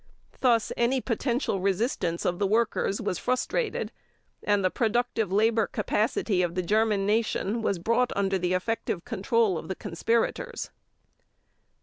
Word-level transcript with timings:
Thus 0.39 0.71
any 0.77 0.99
potential 0.99 1.59
resistance 1.59 2.25
of 2.25 2.39
the 2.39 2.47
workers 2.47 2.99
was 2.99 3.19
frustrated 3.19 3.91
and 4.43 4.65
the 4.65 4.71
productive 4.71 5.31
labor 5.31 5.67
capacity 5.67 6.41
of 6.41 6.55
the 6.55 6.63
German 6.63 7.05
Nation 7.05 7.61
was 7.61 7.77
brought 7.77 8.11
under 8.15 8.39
the 8.39 8.55
effective 8.55 9.05
control 9.05 9.59
of 9.59 9.67
the 9.67 9.75
conspirators. 9.75 10.71